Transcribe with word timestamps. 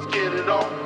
Let's 0.00 0.14
get 0.14 0.32
it 0.32 0.48
on. 0.48 0.79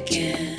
again. 0.00 0.56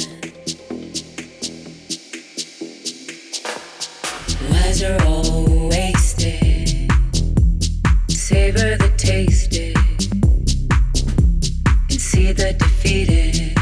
Are 4.80 5.06
all 5.08 5.70
wasted. 5.70 6.92
Savor 8.08 8.78
the 8.78 8.94
tasted 8.96 9.76
and 11.90 12.00
see 12.00 12.32
the 12.32 12.54
defeated. 12.54 13.58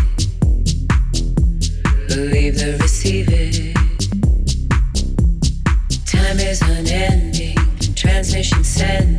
Believe 2.10 2.58
the. 2.58 3.74
Time 6.06 6.40
is 6.40 6.62
unending, 6.64 7.56
transmission 7.96 8.64
sends. 8.66 9.15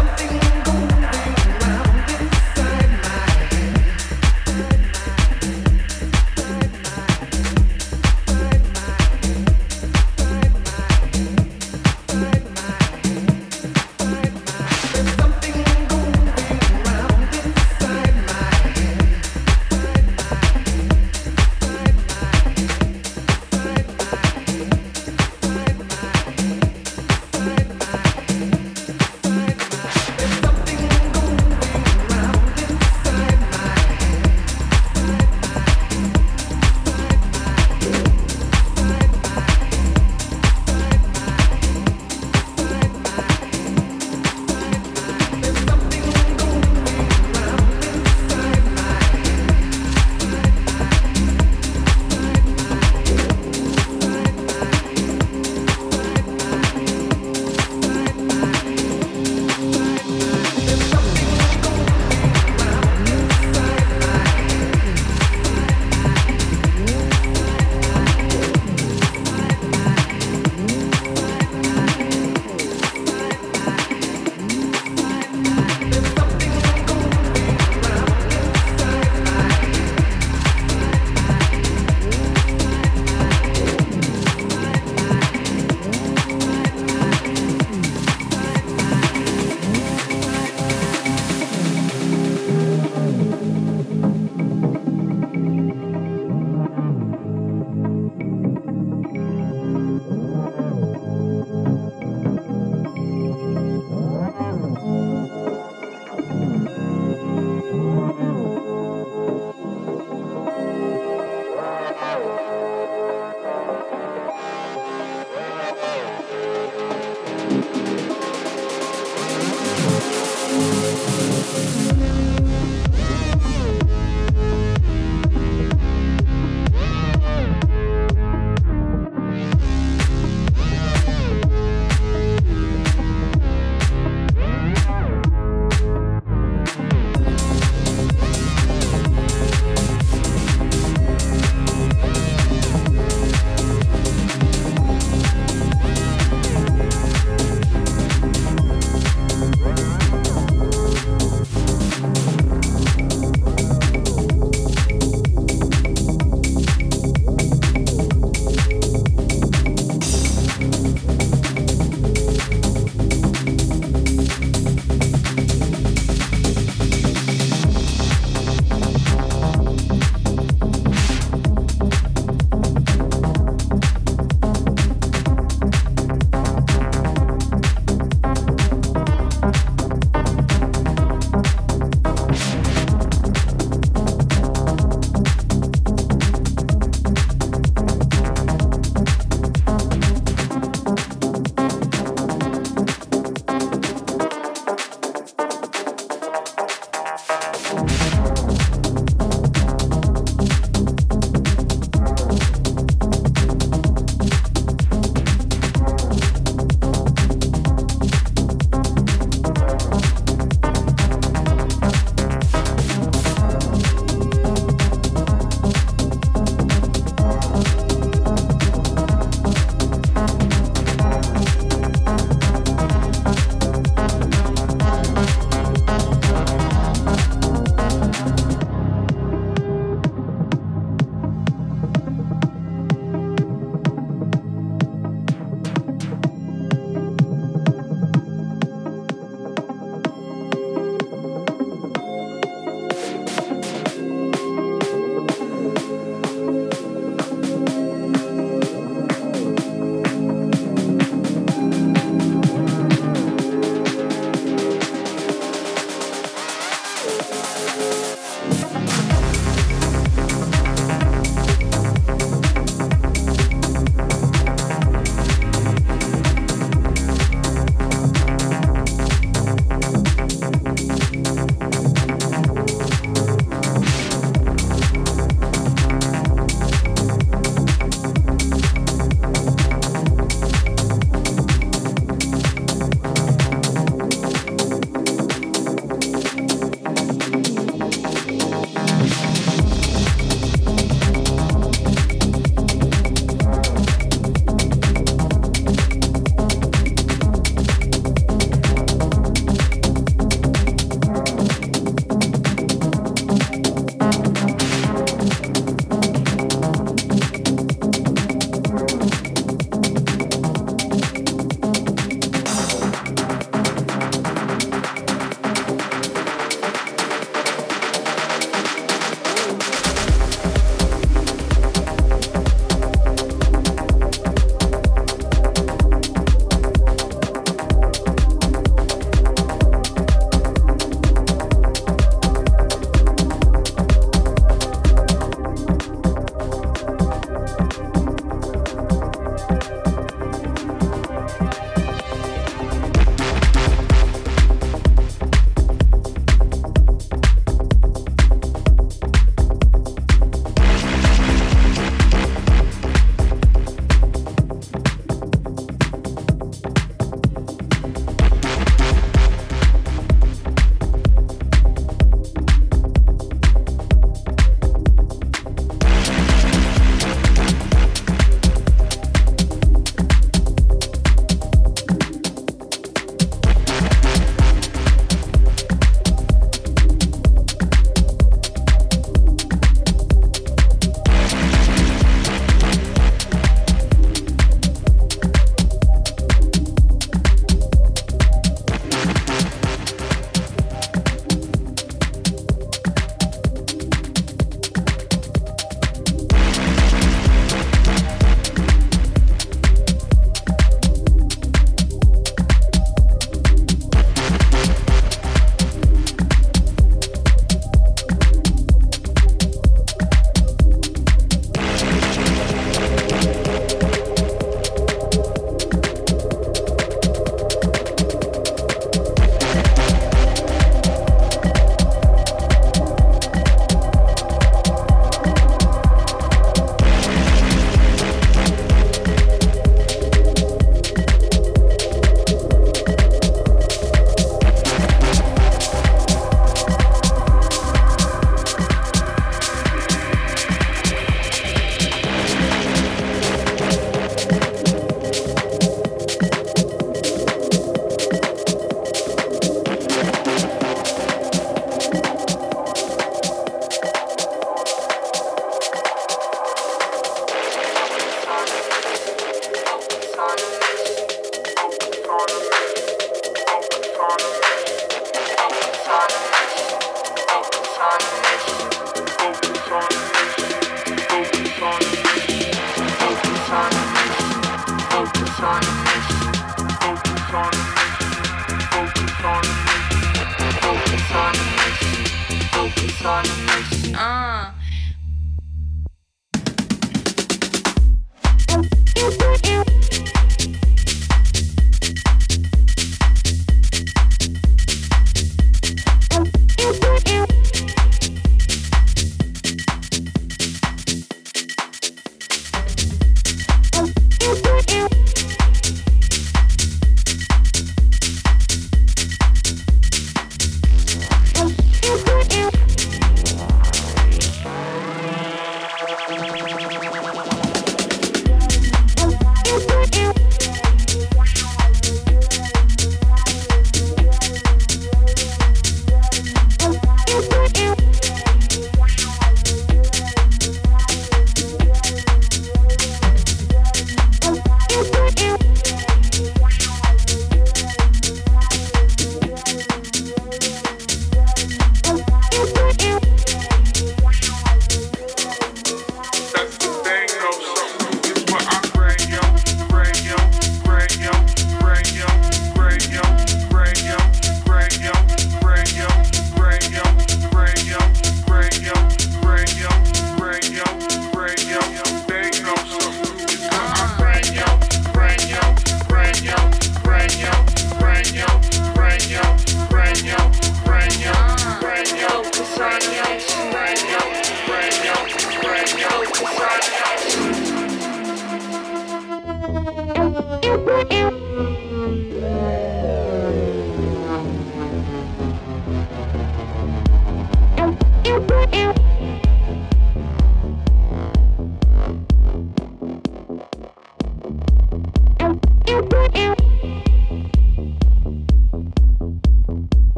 There's 0.00 0.79